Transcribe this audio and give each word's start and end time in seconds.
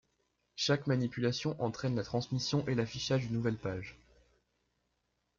Chaque 0.55 0.87
manipulation 0.87 1.55
entraîne 1.61 1.95
la 1.95 2.01
transmission 2.03 2.67
et 2.67 2.73
l'affichage 2.73 3.21
d'une 3.27 3.33
nouvelle 3.35 3.59
page. 3.59 3.99